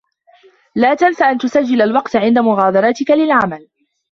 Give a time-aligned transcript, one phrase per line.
[0.75, 3.67] لا تنس أن تسجّل الوقت عند مغادرتك للعمل.